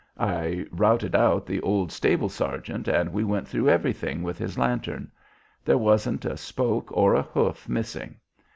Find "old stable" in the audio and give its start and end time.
1.61-2.27